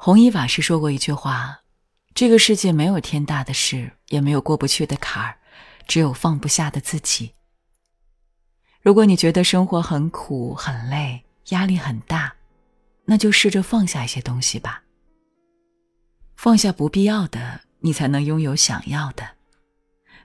[0.00, 1.62] 弘一法师说过一句话
[2.14, 5.36] ：“这个世界没有天大的事，也没有过不去的坎儿，
[5.88, 7.34] 只有放不下的自己。”
[8.80, 12.32] 如果你觉得生活很苦、很累、压力很大，
[13.06, 14.84] 那就试着放下一些东西吧。
[16.36, 19.24] 放下不必要的，你才能拥有想要的；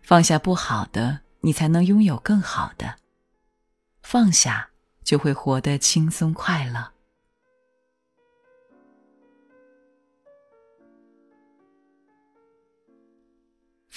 [0.04, 2.98] 放下不好的，你才能拥有更好的。
[4.04, 4.70] 放下，
[5.04, 6.93] 就会活得轻松快乐。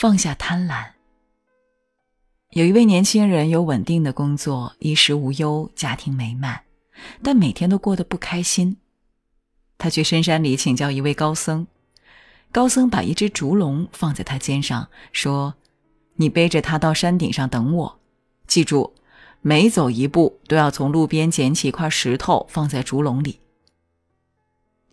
[0.06, 0.90] 放下贪婪。
[2.50, 6.60] 有一位年轻人有稳定的工作，衣食无忧，家庭美满，
[7.24, 8.76] 但每天都过得不开心。
[9.76, 11.66] 他去深山里请教一位高僧，
[12.52, 15.56] 高僧把一只竹笼放在他肩上，说
[16.14, 17.98] ：“你背着它到山顶上等我，
[18.46, 18.94] 记住，
[19.40, 23.40] 每走一步都要从路边捡起一块石头放在竹笼里。”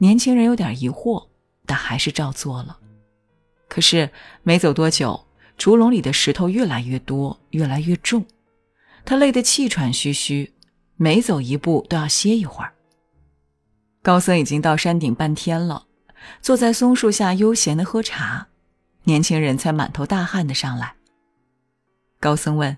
[0.01, 1.27] 年轻人有点疑惑，
[1.67, 2.79] 但还是照做了。
[3.73, 4.11] 可是
[4.43, 5.25] 没走多久，
[5.57, 8.23] 竹笼里的石头越来越多，越来越重，
[9.03, 10.53] 他累得气喘吁吁，
[10.95, 12.75] 每走一步都要歇一会儿。
[14.03, 15.87] 高僧已经到山顶半天了，
[16.39, 18.45] 坐在松树下悠闲的喝茶，
[19.05, 20.93] 年轻人才满头大汗的上来。
[22.19, 22.77] 高僧问：“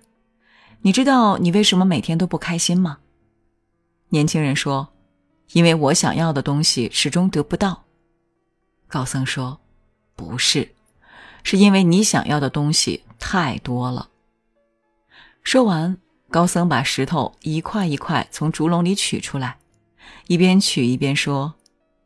[0.84, 3.00] 你知道你为什么每天都不开心吗？”
[4.08, 4.94] 年轻人说
[5.52, 7.84] ：“因为我想要的东西始终得不到。”
[8.88, 9.60] 高僧说
[10.16, 10.70] ：“不是。”
[11.46, 14.10] 是因为你想要的东西太多了。
[15.44, 15.96] 说完，
[16.32, 19.60] 高僧把石头一块一块从竹笼里取出来，
[20.26, 21.54] 一边取一边说：“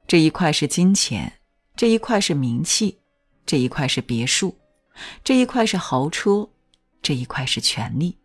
[0.06, 1.40] 这一块是金钱，
[1.74, 3.00] 这一块是名气，
[3.46, 4.58] 这一块是别墅，
[5.24, 6.50] 这一块是豪车，
[7.02, 8.18] 这一块是权力。”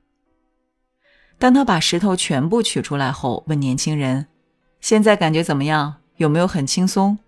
[1.38, 4.26] 当他把石头全部取出来后，问年轻人
[4.82, 6.00] ：“现在感觉怎么样？
[6.16, 7.18] 有没有很轻松？”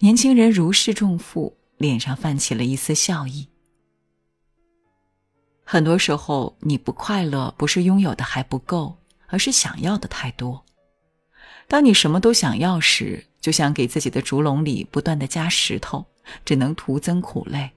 [0.00, 1.58] 年轻人如释重负。
[1.82, 3.48] 脸上泛起了一丝笑意。
[5.64, 10.64] 很多时候，你不快乐，不是拥有的还不够，而是想要的太多。
[11.66, 16.06] 当你什么都想要时，就像给自己的竹笼里不断的加石头，
[16.44, 17.70] 只能徒增苦累。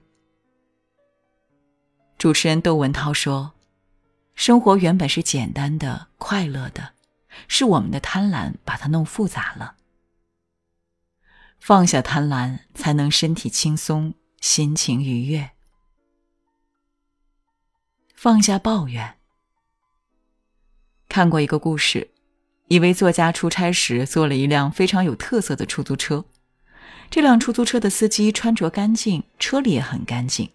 [2.16, 3.54] 主持人窦文涛说
[4.36, 6.92] ：“生活原本是简单的、快乐的，
[7.48, 9.74] 是我们的贪婪把它弄复杂了。”
[11.58, 15.50] 放下贪婪，才能身体轻松，心情愉悦。
[18.14, 19.16] 放下抱怨。
[21.08, 22.10] 看过一个故事，
[22.68, 26.24] 一位作家出差时坐了一辆非常有特色的出租车。
[27.10, 30.50] 这辆出租车的司机穿着干净，车里也很干净。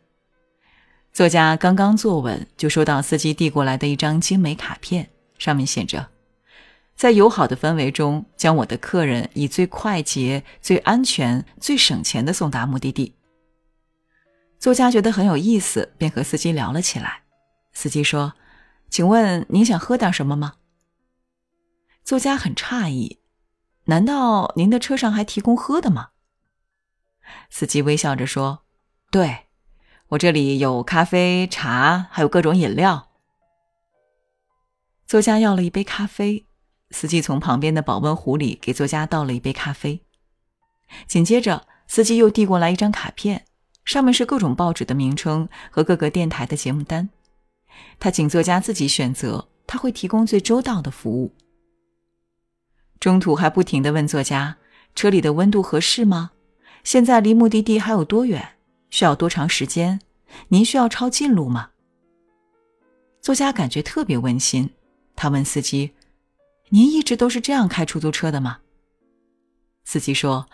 [1.14, 6.10] 作家刚刚坐稳，就收到司机递过来的一张精美卡片，上面写着。
[7.02, 13.16] 在友好的氛围中，将我的客人以最快捷、最安全、最省钱的送达目的地。
[14.60, 17.24] 作家觉得很有意思，便和司机聊了起来。
[17.74, 18.36] 司机说
[18.88, 20.58] ：“请问您想喝点什么吗？”
[22.06, 23.20] 作家很诧异
[23.86, 26.10] ：“难道您的车上还提供喝的吗？”
[27.50, 28.62] 司机微笑着说
[29.10, 29.48] ：“对，
[30.10, 33.10] 我这里有咖啡、茶，还有各种饮料。”
[35.08, 36.46] 作家要了一杯咖啡。
[36.92, 40.02] 司机从旁边的保温壶里给作家倒了一杯咖啡，
[41.08, 43.46] 紧接着，司机又递过来一张卡片，
[43.86, 47.10] 上面是各种报纸的名称和各个电台的节目单。
[48.00, 51.34] 他请作家自己选择，他会提供最周到的服务。
[53.00, 54.58] 中途还不停地问作家
[54.94, 56.32] ：“车里的温度合适吗？
[56.84, 58.56] 现在离目的地还有多远？
[58.90, 60.02] 需要多长时间？
[60.50, 61.70] 您需要抄近路吗？”
[63.22, 64.70] 作家感觉特别温馨，
[65.16, 65.92] 他问司机。
[66.74, 68.60] 您一直都是这样开出租车的吗？
[69.84, 70.48] 司机说：“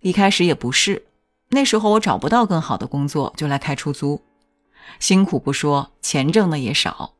[0.00, 1.06] 一开始也不是，
[1.50, 4.22] 那时候我找不到更好的工作，就来开出租。
[4.98, 7.16] 辛苦不说，钱挣的也少。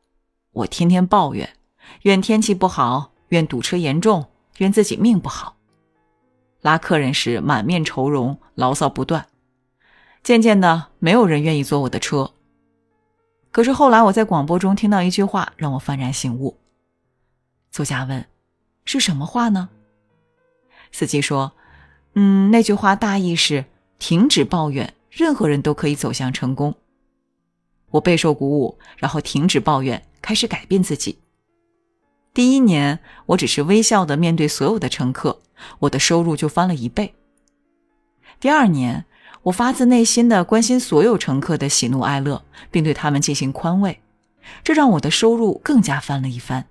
[0.51, 1.57] 我天天抱怨，
[2.01, 4.25] 怨天气不好，怨堵车严重，
[4.57, 5.57] 怨自己命不好。
[6.61, 9.27] 拉客人时满面愁容，牢骚不断。
[10.23, 12.31] 渐渐的，没有人愿意坐我的车。
[13.51, 16.57] 可是后来我在广播中听到一句话，让我幡然醒悟。”
[17.69, 18.25] 作家问。
[18.89, 19.69] 是什么话呢？
[20.91, 21.51] 司机说
[22.15, 23.65] ：“嗯，那句话大意是
[23.99, 26.73] 停止抱怨，任何人都可以走向成功。”
[27.91, 31.19] 我备受鼓舞，然后停止抱怨，开始改变自己。
[32.33, 35.39] 第一年，我只是微笑的面对所有的乘客，
[35.81, 37.13] 我的收入就翻了一倍。
[38.39, 39.05] 第二年，
[39.43, 44.01] 我发自内心的关心所有乘客的喜怒哀乐，并对他们进行宽慰，
[44.63, 46.67] 这让我的收入更加翻了一番。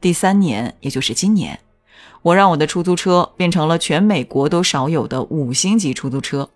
[0.00, 1.60] 第三年，也就是今年，
[2.22, 6.50] 我让我的出租车变成了全美国都少有的五星级出租车。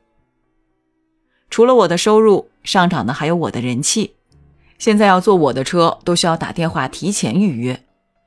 [1.48, 4.14] 除了我的收入上涨的，还有我的人气。
[4.78, 7.84] 现在要坐我的车，都需要打电话提前预约，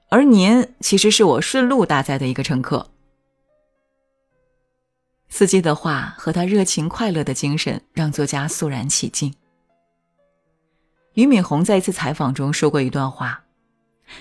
[0.10, 2.90] 而您其实是我顺路搭载的一个乘客。
[5.30, 9.34] 司机的话和他热情快乐的精神，让作家肃然起敬。
[11.14, 13.43] 俞敏洪在一次采访中说过一段话：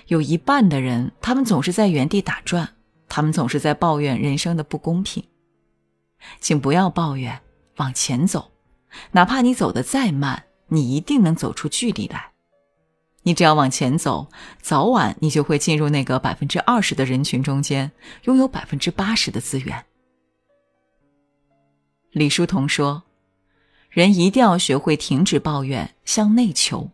[0.07, 2.77] 有一半的人，他们总是在原地打转，
[3.09, 5.25] 他们总是在抱怨人生的不公平。
[6.41, 7.41] 请不要抱怨，
[7.77, 8.53] 往前走。
[9.13, 12.33] 哪怕你走得再慢，你一定能走出距离来。
[13.25, 14.29] 你只要往前走，
[14.61, 17.93] 早晚你就会进入那个百分之二十的人群中间，
[18.25, 19.85] 拥有百分之八十的资源。
[22.11, 23.05] 李叔同说
[23.89, 26.91] ：“人一定要学会停止抱怨，向内求。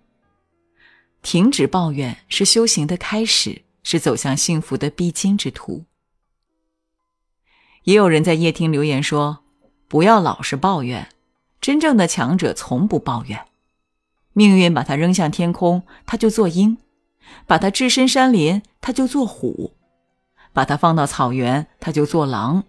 [1.23, 5.85] 停止抱怨是修行的开始，是走向幸福的必经之途。”
[7.85, 9.45] 也有人在夜听留言说
[9.89, 11.09] ：“不要老是抱怨。”
[11.61, 13.47] 真正的强者从不抱怨，
[14.33, 16.77] 命运把他扔向天空，他就做鹰；
[17.49, 19.73] 把他置身山林，他就做虎；
[20.53, 22.63] 把他放到草原，他就做狼；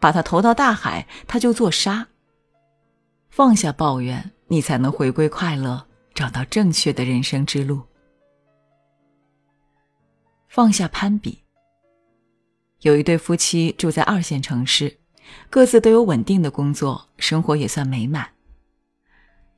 [0.00, 2.08] 把他投到大海，他就做沙。
[3.30, 7.82] 放下抱怨，你才能回归快乐，找到正确的人生之路。
[10.48, 11.42] 放下攀比。
[12.80, 15.00] 有一对夫妻住在二线城市。
[15.48, 18.28] 各自都有稳定的工作，生活也算美满。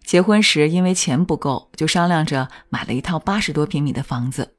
[0.04, 4.56] 结婚时因为钱不够，就商量着买了一套八十多平米的房子。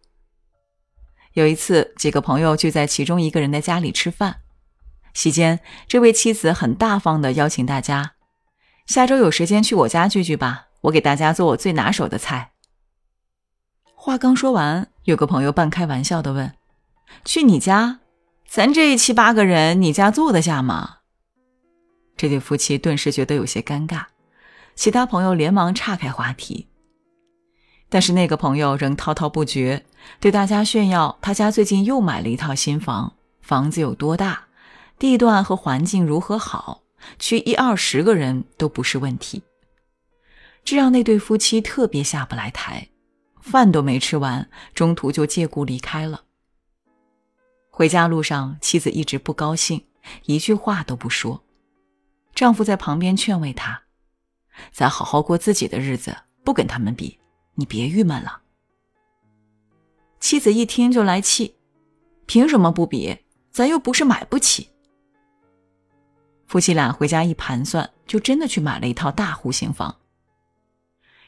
[1.31, 4.41] 有一次，几个朋友聚在其中一个人的家里吃饭，
[5.13, 8.15] 席间，这位妻子很大方的邀请大家
[8.85, 12.51] ：“下周有时间去我家聚聚吧，我给大家做我最拿手的菜。”
[13.95, 16.53] 话刚说完，有个朋友半开玩笑的问
[17.25, 17.99] ：“去你家？
[18.47, 20.99] 咱这七八个人，你家坐得下吗？”
[22.15, 24.05] 这对夫妻顿时觉得有些尴尬，
[24.75, 26.67] 其他朋友连忙岔开话题。
[27.89, 29.85] 但是那个朋友仍滔滔不绝，
[30.19, 34.47] 对大家炫耀他家最近又买了一套新房，房子有多大，
[34.97, 36.81] 地段和环境如何好，
[37.19, 39.43] 去一二十个人都不是问题。
[40.67, 42.89] 这让那对夫妻特别下不来台，
[43.39, 46.25] 饭都没吃完，中途就借故离开了。
[47.69, 49.81] 回家路上，妻子一直不高兴，
[50.25, 51.41] 一句话都不说。
[52.35, 53.83] 丈夫在旁边劝慰她
[54.73, 57.17] ：“咱好好过自己的日子，不跟他们比，
[57.55, 58.41] 你别郁闷了。”
[60.19, 61.55] 妻子一听就来气
[62.27, 63.17] ：“凭什么不比？
[63.51, 64.67] 咱又不是买不起。”
[66.45, 69.97] 夫妻俩回家一盘算，就真的去买了一套大户型房。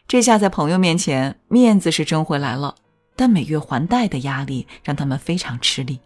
[0.10, 2.74] 这下在朋友面前，面子是争回来了，
[3.16, 6.00] 但每月还贷的压力让他们非常吃力。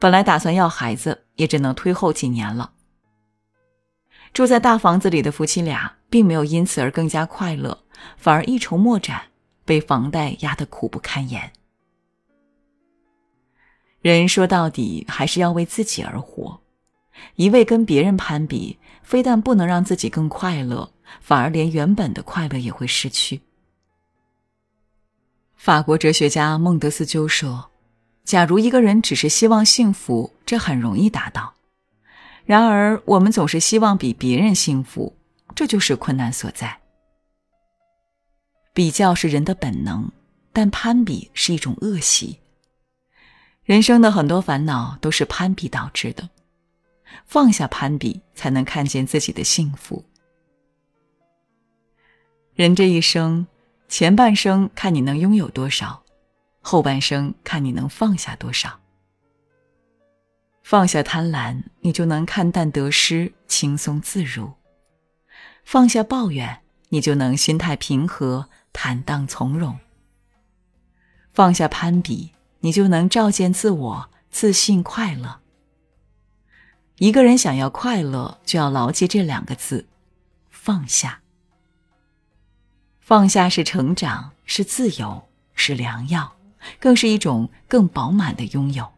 [0.00, 2.72] 本来打算要孩子，也只能推后几年了。
[4.32, 7.84] 住在大房子里的夫妻俩，并没有因此而更加快乐，
[8.16, 9.28] 反而一筹莫展，
[9.64, 11.52] 被房贷压得苦不堪言。
[14.00, 16.60] 人说到底还是要为自己而活，
[17.36, 20.90] 一味跟别人攀比，非但不能让自己更快乐，
[21.20, 23.40] 反而连原本的快乐也会失去。
[25.56, 27.70] 法国哲学家孟德斯鸠说
[28.24, 31.54] ：“假如一个人只是希望幸福，这很容易达到。”
[32.46, 35.14] 然而，我们总是希望比别人幸福，
[35.54, 36.80] 这就是困难所在。
[38.72, 40.10] 比较是人的本能，
[40.52, 42.38] 但攀比是一种恶习。
[43.62, 46.28] 人生的很多烦恼都是攀比导致的，
[47.26, 50.04] 放下攀比，才能看见自己的幸福。
[52.54, 53.46] 人这一生，
[53.88, 56.02] 前半生看你能拥有多少，
[56.60, 58.80] 后半生看你能放下多少。
[60.62, 64.54] 放下贪婪，你就能看淡得失，轻松自如；
[65.64, 69.76] 放下抱怨，你就能心态平和，坦荡从容；
[71.32, 75.40] 放下攀比，你就能照见自我，自信快乐。
[76.98, 79.86] 一个人想要快乐，就要牢记这两个字：
[80.50, 81.19] 放下。
[83.10, 85.24] 放下是成长，是自由，
[85.56, 86.34] 是良药，
[86.78, 88.88] 更是一种更饱满的拥有。